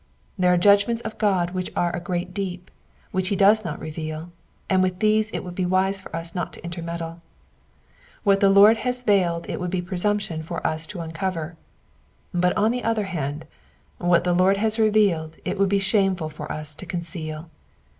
[0.35, 2.71] There are judgments of God which are a great deep,
[3.11, 4.31] which he does not reveal,
[4.67, 7.21] and with these it will be wise for us not to intermeddle.
[8.23, 11.55] What the Lord has veiled it would be presumption for us to uncover;
[12.33, 13.45] but, on the other hand,
[13.99, 17.51] what the Lord has revealed it would be shameful for us to conceal.